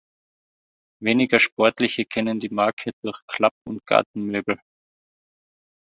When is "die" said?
2.39-2.49